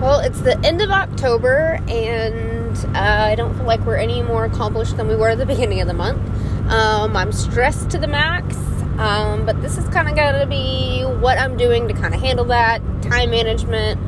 [0.00, 4.46] Well, it's the end of October, and uh, I don't feel like we're any more
[4.46, 6.26] accomplished than we were at the beginning of the month.
[6.70, 8.56] Um, I'm stressed to the max,
[8.98, 12.20] um, but this is kind of going to be what I'm doing to kind of
[12.22, 14.00] handle that time management,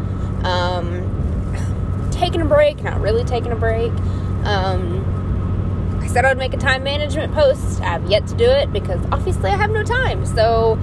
[0.46, 3.92] um, taking a break, not really taking a break.
[4.46, 7.82] Um, I said I would make a time management post.
[7.82, 10.24] I have yet to do it because obviously I have no time.
[10.24, 10.76] So,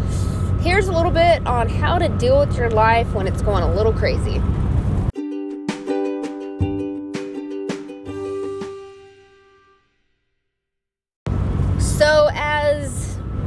[0.61, 3.73] here's a little bit on how to deal with your life when it's going a
[3.73, 4.39] little crazy.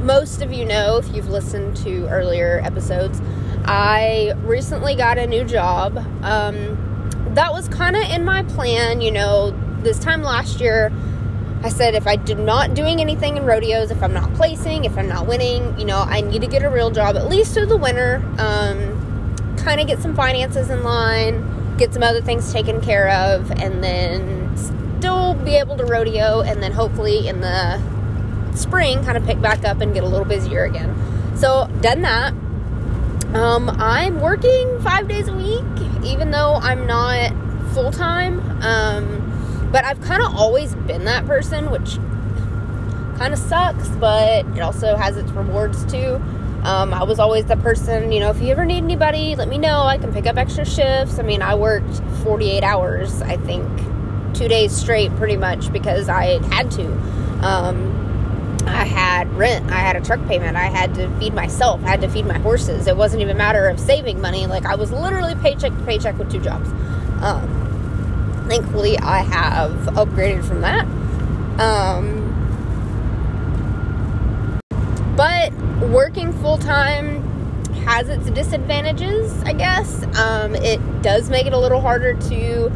[0.03, 3.21] Most of you know, if you've listened to earlier episodes,
[3.65, 5.97] I recently got a new job.
[6.23, 6.79] Um,
[7.33, 10.91] that was kind of in my plan, you know, this time last year.
[11.63, 14.97] I said if I do not doing anything in rodeos, if I'm not placing, if
[14.97, 17.67] I'm not winning, you know, I need to get a real job at least through
[17.67, 18.21] the winter.
[18.37, 23.49] Um, kind of get some finances in line, get some other things taken care of,
[23.51, 27.81] and then still be able to rodeo, and then hopefully in the
[28.57, 30.95] spring kind of pick back up and get a little busier again.
[31.35, 32.33] So, done that.
[33.33, 35.63] Um, I'm working five days a week,
[36.05, 37.31] even though I'm not
[37.73, 38.39] full time.
[38.61, 41.95] Um, but I've kind of always been that person, which
[43.17, 46.21] kind of sucks, but it also has its rewards too.
[46.63, 49.57] Um, I was always the person, you know, if you ever need anybody, let me
[49.57, 49.81] know.
[49.81, 51.19] I can pick up extra shifts.
[51.19, 53.67] I mean, I worked 48 hours, I think,
[54.33, 56.85] two days straight pretty much because I had to.
[57.45, 58.02] Um,
[58.73, 62.01] I had rent, I had a truck payment, I had to feed myself, I had
[62.01, 62.87] to feed my horses.
[62.87, 64.47] It wasn't even a matter of saving money.
[64.47, 66.69] Like I was literally paycheck to paycheck with two jobs.
[67.21, 70.85] Um, thankfully, I have upgraded from that.
[71.59, 72.23] Um,
[75.15, 75.53] but
[75.89, 77.21] working full time
[77.85, 80.03] has its disadvantages, I guess.
[80.17, 82.71] Um, it does make it a little harder to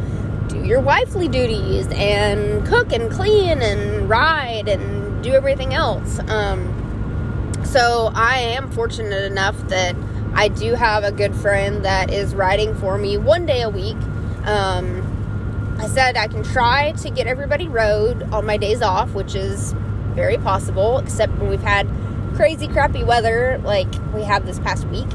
[0.48, 6.18] do your wifely duties and cook and clean and ride and do everything else.
[6.28, 9.94] Um, so I am fortunate enough that
[10.34, 13.96] I do have a good friend that is riding for me one day a week.
[14.44, 19.34] Um, I said I can try to get everybody rode on my days off, which
[19.34, 19.74] is
[20.14, 21.88] very possible, except when we've had
[22.34, 25.10] crazy crappy weather like we have this past week.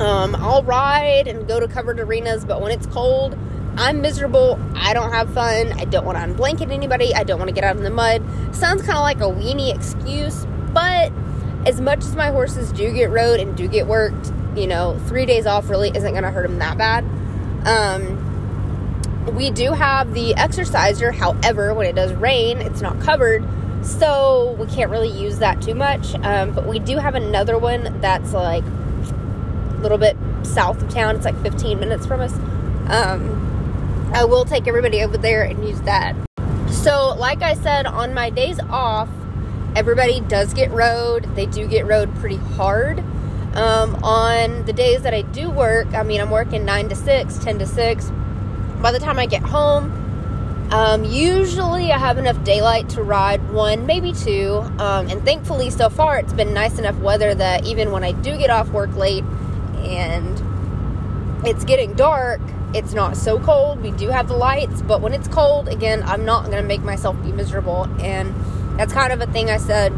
[0.00, 3.36] Um, I'll ride and go to covered arenas, but when it's cold,
[3.76, 4.58] I'm miserable.
[4.74, 5.72] I don't have fun.
[5.72, 7.14] I don't want to unblanket anybody.
[7.14, 8.22] I don't want to get out in the mud.
[8.54, 11.12] Sounds kind of like a weenie excuse, but
[11.66, 15.26] as much as my horses do get rode and do get worked, you know, three
[15.26, 17.04] days off really isn't going to hurt them that bad.
[17.66, 18.26] Um,
[19.36, 23.44] we do have the exerciser, however, when it does rain, it's not covered,
[23.82, 26.14] so we can't really use that too much.
[26.16, 31.16] Um, but we do have another one that's like a little bit south of town.
[31.16, 32.32] It's like 15 minutes from us.
[32.88, 33.49] Um,
[34.12, 36.16] I will take everybody over there and use that.
[36.68, 39.08] So, like I said, on my days off,
[39.76, 41.24] everybody does get rode.
[41.36, 42.98] They do get rode pretty hard.
[43.54, 47.38] Um, on the days that I do work, I mean, I'm working 9 to 6,
[47.38, 48.12] 10 to 6.
[48.80, 49.92] By the time I get home,
[50.72, 54.58] um, usually I have enough daylight to ride one, maybe two.
[54.78, 58.36] Um, and thankfully, so far, it's been nice enough weather that even when I do
[58.38, 59.24] get off work late
[59.78, 60.40] and
[61.44, 62.40] it's getting dark,
[62.74, 63.82] it's not so cold.
[63.82, 66.82] We do have the lights, but when it's cold, again, I'm not going to make
[66.82, 67.84] myself be miserable.
[68.00, 68.34] And
[68.78, 69.92] that's kind of a thing I said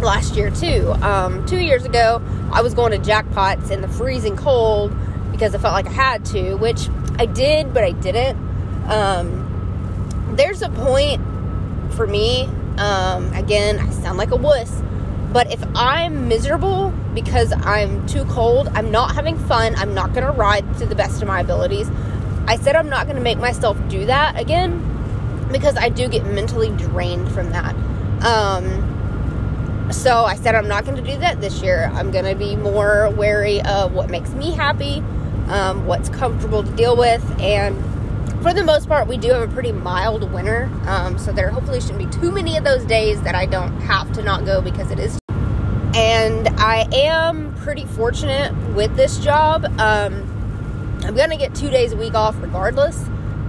[0.00, 0.92] last year, too.
[1.02, 2.22] Um, two years ago,
[2.52, 4.94] I was going to jackpots in the freezing cold
[5.30, 6.88] because I felt like I had to, which
[7.18, 8.38] I did, but I didn't.
[8.90, 11.20] Um, there's a point
[11.94, 12.48] for me,
[12.78, 14.82] um, again, I sound like a wuss,
[15.32, 20.26] but if I'm miserable because I'm too cold, I'm not having fun, I'm not going
[20.26, 21.90] to ride to the best of my abilities.
[22.46, 24.88] I said I'm not going to make myself do that again
[25.50, 27.74] because I do get mentally drained from that.
[28.24, 31.90] Um, so I said I'm not going to do that this year.
[31.94, 34.98] I'm going to be more wary of what makes me happy,
[35.48, 37.76] um, what's comfortable to deal with, and
[38.42, 40.68] for the most part, we do have a pretty mild winter.
[40.86, 44.12] Um, so there hopefully shouldn't be too many of those days that I don't have
[44.14, 45.21] to not go because it is.
[45.94, 49.64] And I am pretty fortunate with this job.
[49.78, 50.28] Um,
[51.04, 52.98] I'm gonna get two days a week off regardless,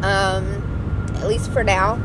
[0.02, 2.02] um, at least for now.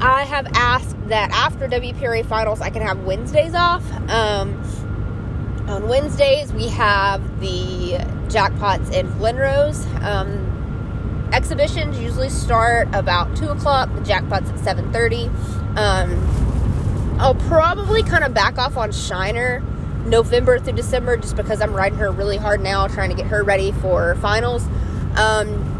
[0.00, 3.82] I have asked that after WPRA finals, I can have Wednesdays off.
[4.10, 4.62] Um,
[5.68, 7.98] on Wednesdays, we have the
[8.28, 9.84] jackpots in Glen Rose.
[10.02, 15.28] Um, exhibitions usually start about 2 o'clock the jackpots at 7.30
[15.76, 16.45] um,
[17.18, 19.60] i'll probably kind of back off on shiner
[20.06, 23.42] november through december just because i'm riding her really hard now trying to get her
[23.42, 24.64] ready for finals
[25.16, 25.72] Um,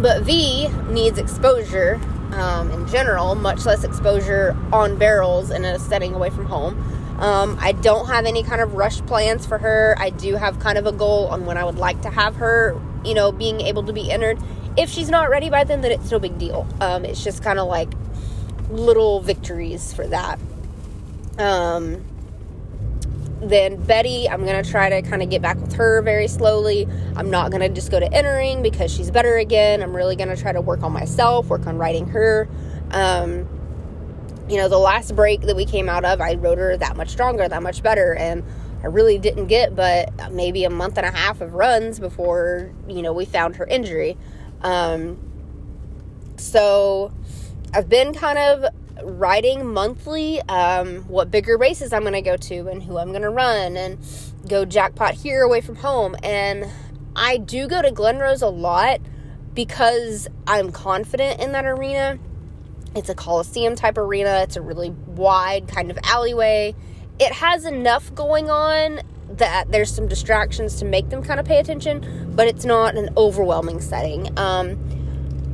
[0.00, 2.00] but V needs exposure
[2.32, 6.78] um, in general, much less exposure on barrels in a setting away from home.
[7.20, 9.94] Um, I don't have any kind of rush plans for her.
[9.98, 12.80] I do have kind of a goal on when I would like to have her,
[13.04, 14.38] you know, being able to be entered.
[14.78, 16.66] If she's not ready by then, then it's no big deal.
[16.80, 17.92] Um, it's just kind of like
[18.70, 20.38] little victories for that.
[21.40, 22.04] Um,
[23.40, 26.86] then Betty, I'm going to try to kind of get back with her very slowly.
[27.16, 29.82] I'm not going to just go to entering because she's better again.
[29.82, 32.48] I'm really going to try to work on myself, work on writing her.
[32.90, 33.48] Um,
[34.48, 37.08] you know, the last break that we came out of, I wrote her that much
[37.08, 38.14] stronger, that much better.
[38.14, 38.44] And
[38.82, 43.00] I really didn't get but maybe a month and a half of runs before, you
[43.00, 44.18] know, we found her injury.
[44.60, 45.18] Um,
[46.36, 47.12] so
[47.72, 48.66] I've been kind of
[49.04, 53.22] writing monthly um, what bigger races I'm going to go to and who I'm going
[53.22, 53.98] to run and
[54.48, 56.16] go jackpot here away from home.
[56.22, 56.66] And
[57.14, 59.00] I do go to Glen Rose a lot
[59.54, 62.18] because I'm confident in that arena
[62.94, 64.40] it's a Coliseum type arena.
[64.42, 66.74] It's a really wide kind of alleyway.
[67.18, 71.58] It has enough going on that there's some distractions to make them kind of pay
[71.58, 74.36] attention, but it's not an overwhelming setting.
[74.38, 74.99] Um,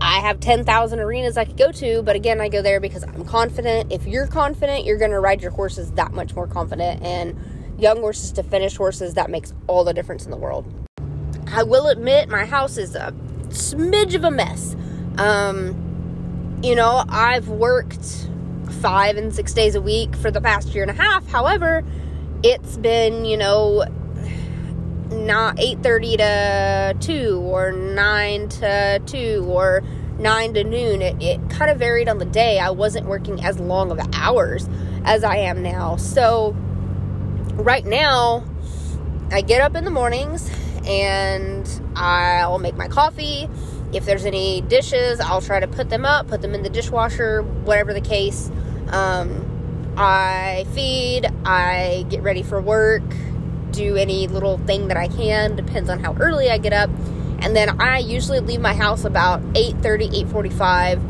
[0.07, 3.25] I have 10,000 arenas I could go to, but again, I go there because I'm
[3.25, 3.93] confident.
[3.93, 7.03] If you're confident, you're going to ride your horses that much more confident.
[7.03, 7.37] And
[7.77, 10.65] young horses to finished horses, that makes all the difference in the world.
[11.49, 13.13] I will admit, my house is a
[13.49, 14.77] smidge of a mess.
[15.19, 18.29] Um, you know, I've worked
[18.81, 21.27] five and six days a week for the past year and a half.
[21.27, 21.83] However,
[22.45, 23.85] it's been, you know,
[25.11, 29.83] not 8.30 to 2 or 9 to 2 or
[30.19, 31.03] 9 to noon.
[31.03, 32.59] It, it kind of varied on the day.
[32.59, 34.69] I wasn't working as long of hours
[35.05, 35.97] as I am now.
[35.97, 36.53] So
[37.55, 38.45] right now,
[39.31, 40.51] I get up in the mornings
[40.87, 43.49] and I'll make my coffee
[43.93, 47.43] if there's any dishes, I'll try to put them up, put them in the dishwasher,
[47.43, 48.51] whatever the case.
[48.89, 53.03] Um, I feed, I get ready for work,
[53.77, 56.91] do any little thing that I can, depends on how early I get up.
[57.41, 61.01] And then I usually leave my house about 8:30, 8:45.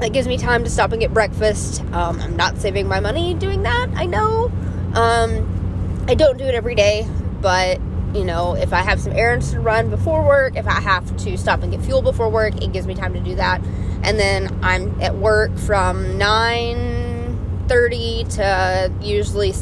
[0.00, 1.82] That gives me time to stop and get breakfast.
[1.92, 3.90] Um, I'm not saving my money doing that.
[3.94, 4.50] I know.
[4.94, 7.06] Um, I don't do it every day,
[7.42, 7.78] but
[8.14, 11.36] you know, if I have some errands to run before work, if I have to
[11.36, 13.62] stop and get fuel before work, it gives me time to do that.
[14.02, 19.52] And then I'm at work from 9:30 to usually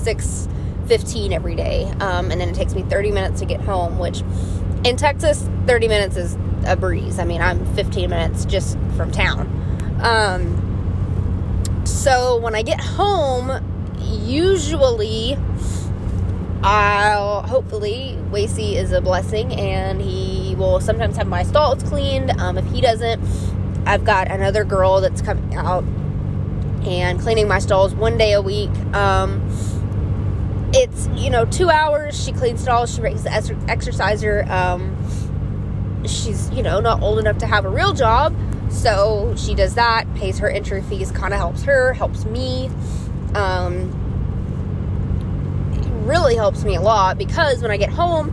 [0.89, 1.85] 6:15 every day.
[2.01, 4.23] Um, and then it takes me 30 minutes to get home, which
[4.85, 6.37] in Texas, 30 minutes is
[6.67, 7.19] a breeze.
[7.19, 9.47] I mean, I'm 15 minutes just from town.
[10.03, 13.65] Um, so when I get home,
[13.99, 15.37] usually
[16.63, 22.31] I'll hopefully Wacy is a blessing and he will sometimes have my stalls cleaned.
[22.33, 23.23] Um, if he doesn't,
[23.87, 25.85] I've got another girl that's coming out
[26.85, 28.71] and cleaning my stalls one day a week.
[28.95, 29.49] Um,
[30.79, 32.23] it's you know two hours.
[32.23, 32.95] She cleans stalls.
[32.95, 33.33] She makes the
[33.69, 34.45] exerciser.
[34.49, 34.97] Um,
[36.07, 38.37] she's you know not old enough to have a real job,
[38.71, 40.13] so she does that.
[40.15, 41.11] Pays her entry fees.
[41.11, 41.93] Kind of helps her.
[41.93, 42.71] Helps me.
[43.35, 44.05] Um,
[46.07, 48.33] really helps me a lot because when I get home,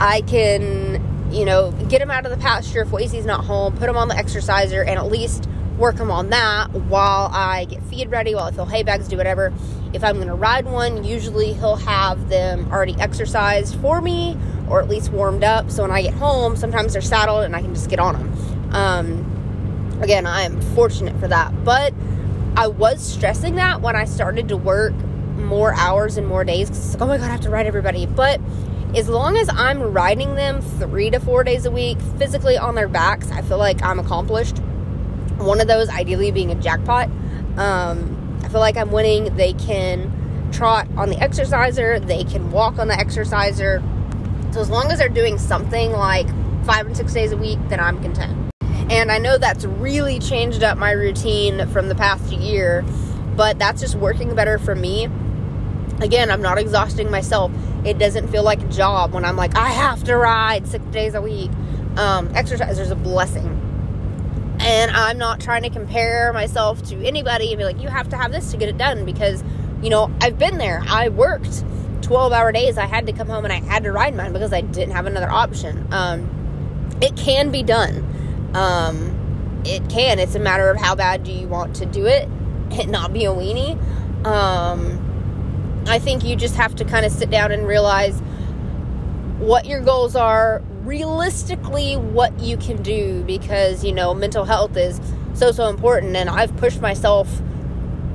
[0.00, 3.88] I can, you know, get him out of the pasture if Wacy's not home, put
[3.88, 5.48] him on the exerciser, and at least
[5.82, 9.16] work him on that while I get feed ready, while I fill hay bags, do
[9.16, 9.52] whatever.
[9.92, 14.38] If I'm to ride one, usually he'll have them already exercised for me
[14.70, 15.72] or at least warmed up.
[15.72, 18.74] So when I get home, sometimes they're saddled and I can just get on them.
[18.74, 21.64] Um, again, I am fortunate for that.
[21.64, 21.92] But
[22.56, 24.94] I was stressing that when I started to work
[25.36, 28.06] more hours and more days because like, oh my god, I have to ride everybody.
[28.06, 28.40] But
[28.94, 32.88] as long as I'm riding them three to four days a week physically on their
[32.88, 34.58] backs, I feel like I'm accomplished.
[35.44, 37.08] One of those, ideally, being a jackpot.
[37.56, 39.36] Um, I feel like I'm winning.
[39.36, 43.82] They can trot on the exerciser, they can walk on the exerciser.
[44.50, 46.26] So as long as they're doing something like
[46.66, 48.52] five and six days a week, then I'm content.
[48.90, 52.84] And I know that's really changed up my routine from the past year,
[53.34, 55.08] but that's just working better for me
[56.02, 57.52] again, I'm not exhausting myself.
[57.84, 61.14] It doesn't feel like a job when I'm like, I have to ride six days
[61.14, 61.50] a week.
[61.96, 63.61] Um, exercise is a blessing.
[64.62, 68.16] And I'm not trying to compare myself to anybody and be like, you have to
[68.16, 69.42] have this to get it done because,
[69.82, 70.82] you know, I've been there.
[70.86, 71.64] I worked
[72.02, 72.78] 12 hour days.
[72.78, 75.06] I had to come home and I had to ride mine because I didn't have
[75.06, 75.92] another option.
[75.92, 78.52] Um, it can be done.
[78.54, 80.20] Um, it can.
[80.20, 82.28] It's a matter of how bad do you want to do it
[82.70, 83.76] and not be a weenie.
[84.24, 88.20] Um, I think you just have to kind of sit down and realize
[89.38, 95.00] what your goals are, realistically what you can do because, you know, mental health is
[95.34, 96.16] so, so important.
[96.16, 97.40] And I've pushed myself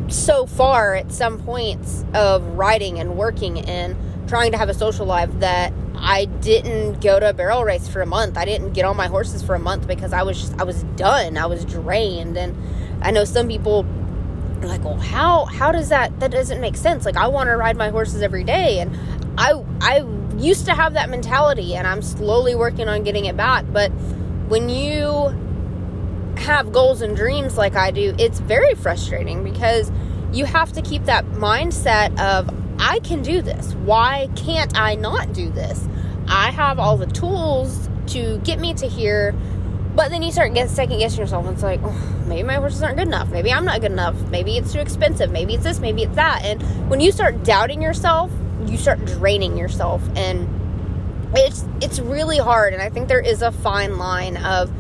[0.09, 3.95] so far at some points of writing and working and
[4.27, 8.01] trying to have a social life that I didn't go to a barrel race for
[8.01, 8.37] a month.
[8.37, 10.83] I didn't get on my horses for a month because I was just I was
[10.95, 11.37] done.
[11.37, 12.55] I was drained and
[13.01, 13.85] I know some people
[14.61, 17.05] are like, "Well, how how does that that doesn't make sense?
[17.05, 20.05] Like I want to ride my horses every day." And I I
[20.37, 23.89] used to have that mentality and I'm slowly working on getting it back, but
[24.49, 25.35] when you
[26.37, 29.91] have goals and dreams like I do, it's very frustrating because
[30.31, 33.73] you have to keep that mindset of I can do this.
[33.73, 35.87] Why can't I not do this?
[36.27, 39.33] I have all the tools to get me to here.
[39.95, 41.45] But then you start second guessing yourself.
[41.45, 43.29] And it's like, oh, maybe my horses aren't good enough.
[43.29, 44.15] Maybe I'm not good enough.
[44.29, 45.31] Maybe it's too expensive.
[45.31, 45.79] Maybe it's this.
[45.79, 46.43] Maybe it's that.
[46.45, 48.31] And when you start doubting yourself,
[48.67, 50.47] you start draining yourself, and
[51.35, 52.73] it's it's really hard.
[52.73, 54.71] And I think there is a fine line of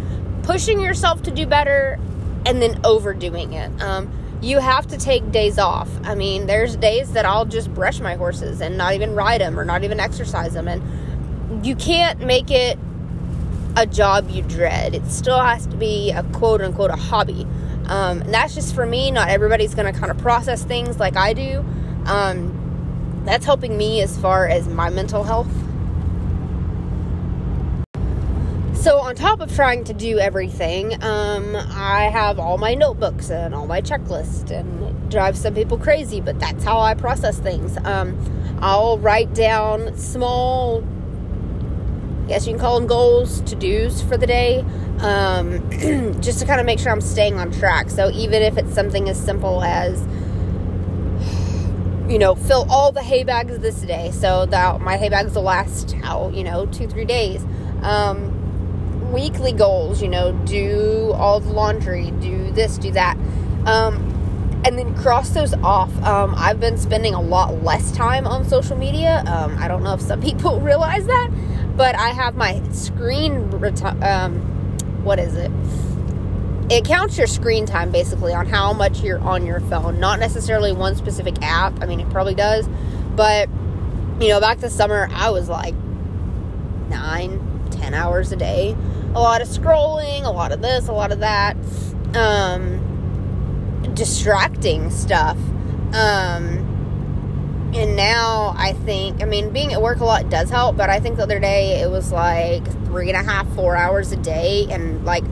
[0.43, 1.99] pushing yourself to do better
[2.45, 3.81] and then overdoing it.
[3.81, 5.89] Um, you have to take days off.
[6.03, 9.59] I mean, there's days that I'll just brush my horses and not even ride them
[9.59, 10.67] or not even exercise them.
[10.67, 12.77] And you can't make it
[13.75, 14.95] a job you dread.
[14.95, 17.47] It still has to be a quote unquote a hobby.
[17.85, 19.11] Um, and that's just for me.
[19.11, 21.65] Not everybody's going to kind of process things like I do.
[22.05, 22.56] Um,
[23.27, 25.51] that's helping me as far as my mental health.
[28.73, 33.53] So, on top of trying to do everything, um, I have all my notebooks and
[33.53, 37.75] all my checklists, and it drives some people crazy, but that's how I process things.
[37.83, 38.17] Um,
[38.61, 40.85] I'll write down small,
[42.23, 44.63] I guess you can call them goals, to dos for the day,
[44.99, 45.69] um,
[46.21, 47.89] just to kind of make sure I'm staying on track.
[47.89, 49.99] So, even if it's something as simple as,
[52.09, 55.43] you know, fill all the hay bags this day, so that my hay bags will
[55.43, 57.43] last how you know two three days.
[57.81, 63.17] Um, weekly goals, you know, do all the laundry, do this, do that.
[63.65, 64.13] Um,
[64.65, 65.95] and then cross those off.
[66.03, 69.23] Um, I've been spending a lot less time on social media.
[69.27, 71.29] Um, I don't know if some people realize that,
[71.75, 73.49] but I have my screen.
[73.51, 74.41] Reti- um,
[75.03, 75.51] what is it?
[76.69, 80.73] It counts your screen time basically on how much you're on your phone, not necessarily
[80.73, 81.81] one specific app.
[81.81, 82.67] I mean, it probably does,
[83.15, 83.49] but
[84.19, 85.75] you know, back this summer, I was like
[86.89, 88.75] nine, ten hours a day
[89.17, 91.57] a lot of scrolling, a lot of this, a lot of that,
[92.15, 92.83] um,
[93.95, 95.37] distracting stuff.
[95.93, 100.91] Um, and now I think, I mean, being at work a lot does help, but
[100.91, 104.17] I think the other day it was like three and a half, four hours a
[104.17, 104.67] day.
[104.69, 105.23] And like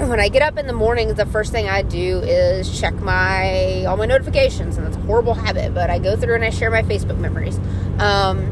[0.08, 3.84] when I get up in the mornings, the first thing I do is check my
[3.84, 5.74] all my notifications, and that's a horrible habit.
[5.74, 7.58] But I go through and I share my Facebook memories.
[7.98, 8.46] Um,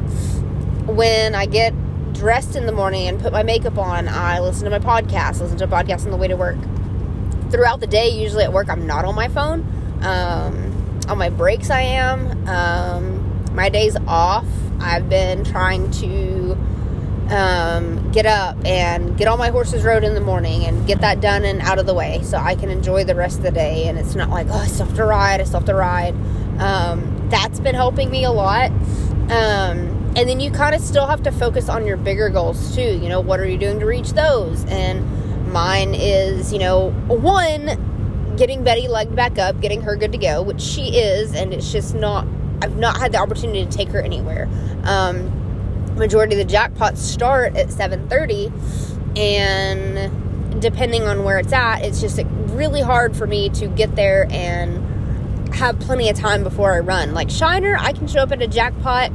[0.86, 1.72] when I get
[2.12, 5.56] dressed in the morning and put my makeup on, I listen to my podcast, listen
[5.58, 6.58] to a podcast on the way to work.
[7.50, 9.60] Throughout the day, usually at work, I'm not on my phone.
[10.02, 12.46] Um, on my breaks, I am.
[12.46, 14.46] Um, my days off,
[14.80, 16.58] I've been trying to
[17.30, 21.20] um, get up and get all my horse's rode in the morning and get that
[21.20, 23.86] done and out of the way so I can enjoy the rest of the day.
[23.88, 26.14] And it's not like, oh, I still have to ride, I still have to ride.
[26.58, 28.70] Um, that's been helping me a lot.
[29.30, 32.98] Um, and then you kind of still have to focus on your bigger goals too.
[32.98, 34.64] You know, what are you doing to reach those?
[34.64, 40.18] And mine is, you know, one, getting Betty legged back up, getting her good to
[40.18, 42.26] go, which she is, and it's just not,
[42.62, 44.48] I've not had the opportunity to take her anywhere.
[44.84, 45.47] Um,
[45.98, 52.20] majority of the jackpots start at 7.30 and depending on where it's at it's just
[52.50, 57.14] really hard for me to get there and have plenty of time before i run
[57.14, 59.12] like shiner i can show up at a jackpot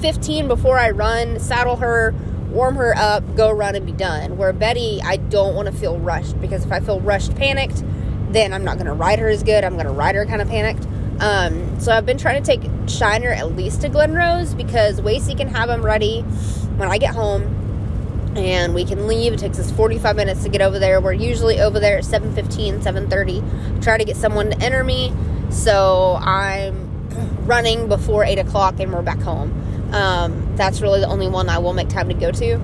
[0.00, 2.14] 15 before I run, saddle her,
[2.50, 4.36] warm her up, go run and be done.
[4.36, 7.82] Where Betty, I don't want to feel rushed because if I feel rushed, panicked,
[8.30, 9.64] then I'm not going to ride her as good.
[9.64, 10.86] I'm going to ride her kind of panicked.
[11.20, 15.36] Um, so I've been trying to take Shiner at least to Glen Rose because Wacy
[15.36, 16.20] can have him ready
[16.76, 19.32] when I get home and we can leave.
[19.32, 21.00] It takes us 45 minutes to get over there.
[21.00, 23.82] We're usually over there at 7.15, 7.30.
[23.82, 25.12] Try to get someone to enter me
[25.50, 26.86] so I'm
[27.46, 29.52] running before 8 o'clock and we're back home.
[29.92, 32.54] Um, that's really the only one I will make time to go to.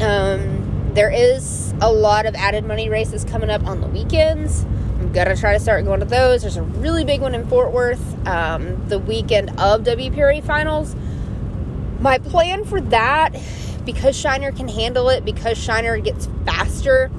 [0.00, 4.64] Um, there is a lot of added money races coming up on the weekends.
[5.02, 6.42] I'm gonna try to start going to those.
[6.42, 10.94] There's a really big one in Fort Worth, um, the weekend of WPRA finals.
[12.00, 13.36] My plan for that,
[13.84, 17.10] because Shiner can handle it, because Shiner gets faster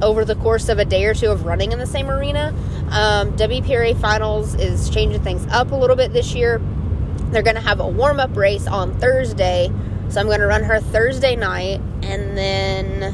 [0.00, 2.54] over the course of a day or two of running in the same arena.
[2.90, 6.60] Um, WPRA finals is changing things up a little bit this year
[7.34, 9.70] they're to have a warm up race on Thursday
[10.08, 13.12] So I'm to run her Thursday night and then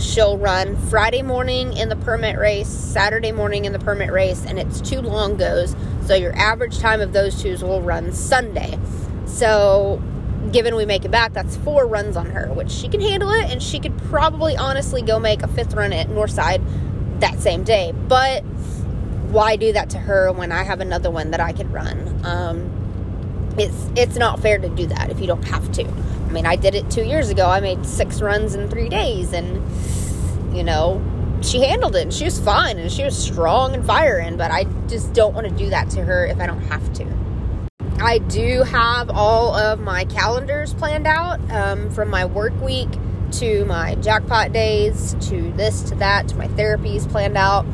[0.00, 4.58] she'll run Friday morning in the permit race, Saturday morning in the permit race, and
[4.58, 5.76] it's two long goes.
[6.06, 8.78] So your average time of those twos will run Sunday.
[9.26, 10.02] So
[10.52, 13.50] given we make it back, that's four runs on her, which she can handle it,
[13.50, 16.62] and she could probably honestly go make a fifth run at Northside
[17.20, 17.92] that same day.
[17.92, 18.42] But
[19.30, 22.24] why do that to her when I have another one that I could run?
[22.24, 25.84] Um, it's it's not fair to do that if you don't have to.
[26.30, 27.48] I mean, I did it two years ago.
[27.48, 29.56] I made six runs in three days, and
[30.56, 31.02] you know,
[31.42, 32.02] she handled it.
[32.02, 34.36] and She was fine, and she was strong and firing.
[34.36, 37.06] But I just don't want to do that to her if I don't have to.
[37.98, 42.88] I do have all of my calendars planned out um, from my work week
[43.32, 47.66] to my jackpot days to this to that to my therapies planned out.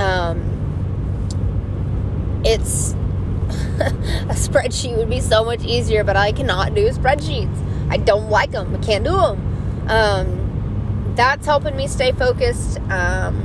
[0.00, 0.54] Um,
[2.42, 2.92] it's
[3.78, 7.67] a spreadsheet would be so much easier, but I cannot do spreadsheets.
[7.90, 8.74] I don't like them.
[8.74, 9.88] I can't do them.
[9.88, 12.78] Um, that's helping me stay focused.
[12.90, 13.44] Um,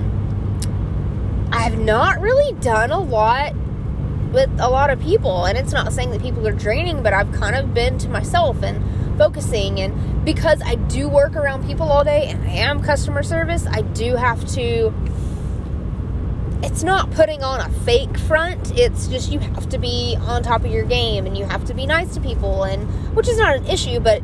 [1.52, 3.56] I've not really done a lot
[4.34, 7.32] with a lot of people, and it's not saying that people are draining, but I've
[7.32, 9.80] kind of been to myself and focusing.
[9.80, 13.82] And because I do work around people all day and I am customer service, I
[13.82, 14.94] do have to
[16.64, 18.78] it's not putting on a fake front.
[18.80, 21.74] It's just you have to be on top of your game and you have to
[21.74, 24.24] be nice to people and which is not an issue, but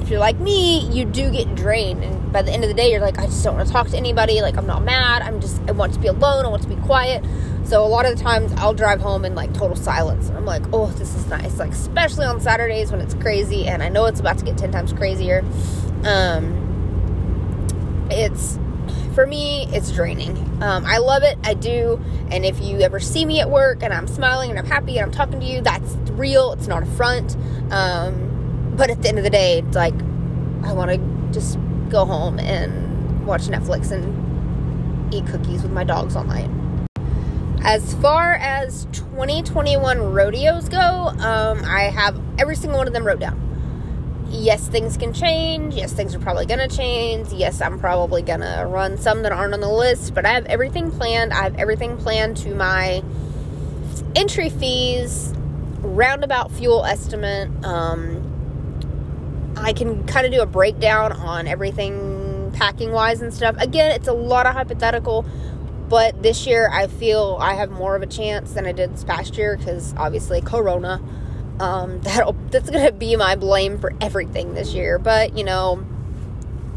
[0.00, 2.90] if you're like me, you do get drained and by the end of the day
[2.90, 5.20] you're like I just don't want to talk to anybody, like I'm not mad.
[5.20, 7.24] I'm just I want to be alone, I want to be quiet.
[7.64, 10.28] So a lot of the times I'll drive home in like total silence.
[10.28, 13.82] And I'm like, "Oh, this is nice." Like especially on Saturdays when it's crazy and
[13.82, 15.44] I know it's about to get 10 times crazier.
[16.04, 16.62] Um
[18.10, 18.58] it's
[19.16, 20.36] for me, it's draining.
[20.62, 21.98] Um, I love it, I do.
[22.30, 25.06] And if you ever see me at work and I'm smiling and I'm happy and
[25.06, 26.52] I'm talking to you, that's real.
[26.52, 27.34] It's not a front.
[27.72, 29.94] Um, but at the end of the day, it's like
[30.64, 31.58] I want to just
[31.88, 36.50] go home and watch Netflix and eat cookies with my dogs all night.
[37.62, 43.18] As far as 2021 rodeos go, um, I have every single one of them wrote
[43.18, 43.46] down
[44.30, 45.74] yes, things can change.
[45.74, 47.32] Yes, things are probably going to change.
[47.32, 50.46] Yes, I'm probably going to run some that aren't on the list, but I have
[50.46, 51.32] everything planned.
[51.32, 53.02] I have everything planned to my
[54.14, 55.32] entry fees,
[55.80, 57.48] roundabout fuel estimate.
[57.64, 63.56] Um, I can kind of do a breakdown on everything packing wise and stuff.
[63.58, 65.24] Again, it's a lot of hypothetical,
[65.88, 69.04] but this year I feel I have more of a chance than I did this
[69.04, 71.00] past year because obviously Corona.
[71.60, 74.98] Um, that'll that's gonna be my blame for everything this year.
[74.98, 75.84] But you know,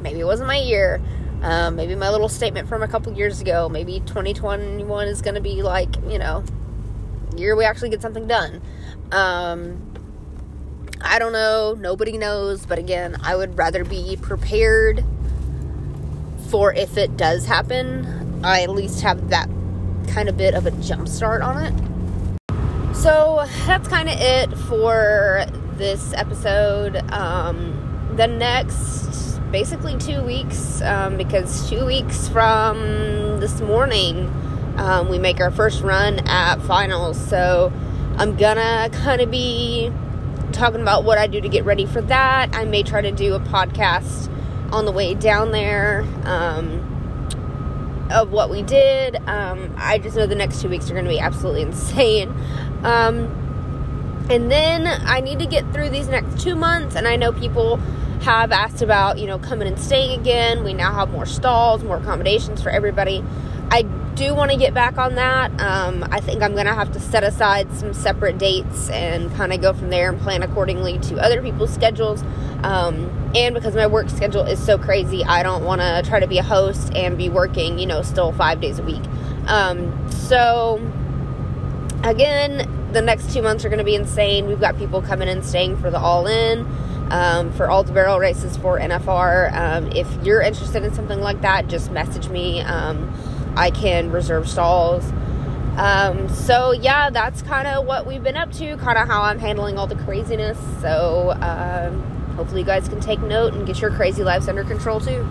[0.02, 1.02] maybe it wasn't my year.
[1.42, 3.70] Um, maybe my little statement from a couple years ago.
[3.70, 6.44] Maybe 2021 is gonna be like you know,
[7.36, 8.62] year we actually get something done.
[9.12, 9.86] Um,
[11.02, 11.76] I don't know.
[11.80, 12.66] Nobody knows.
[12.66, 15.04] But again, I would rather be prepared
[16.50, 18.42] for if it does happen.
[18.44, 19.50] I at least have that
[20.08, 21.74] kind of bit of a jump start on it.
[23.00, 25.46] So that's kind of it for
[25.78, 26.98] this episode.
[27.14, 34.28] Um, the next basically two weeks, um, because two weeks from this morning,
[34.76, 37.18] um, we make our first run at finals.
[37.18, 37.72] So
[38.18, 39.94] I'm gonna kind of be
[40.52, 42.54] talking about what I do to get ready for that.
[42.54, 44.30] I may try to do a podcast
[44.74, 46.99] on the way down there um,
[48.12, 49.16] of what we did.
[49.28, 52.30] Um, I just know the next two weeks are going to be absolutely insane.
[52.84, 53.36] Um,
[54.30, 57.78] and then I need to get through these next two months, and I know people
[58.22, 60.64] have asked about, you know, coming and staying again.
[60.64, 63.24] We now have more stalls, more accommodations for everybody.
[63.72, 63.84] I
[64.20, 65.50] do want to get back on that.
[65.62, 69.54] Um, I think I'm going to have to set aside some separate dates and kind
[69.54, 72.22] of go from there and plan accordingly to other people's schedules.
[72.62, 76.28] Um, and because my work schedule is so crazy, I don't want to try to
[76.28, 79.02] be a host and be working, you know, still five days a week.
[79.48, 80.76] Um, so
[82.04, 84.48] again, the next two months are going to be insane.
[84.48, 86.68] We've got people coming and staying for the all in.
[87.10, 89.52] Um, for all the barrel races for NFR.
[89.52, 92.62] Um, if you're interested in something like that, just message me.
[92.62, 93.12] Um,
[93.56, 95.04] I can reserve stalls.
[95.78, 99.40] Um, so, yeah, that's kind of what we've been up to, kind of how I'm
[99.40, 100.58] handling all the craziness.
[100.82, 102.02] So, um,
[102.36, 105.28] hopefully, you guys can take note and get your crazy lives under control too.